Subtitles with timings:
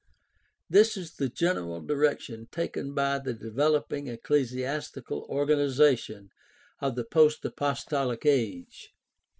[0.67, 6.31] This is the general direction taken by the developing ecclesi astical organization
[6.79, 8.95] of the post apostolic age.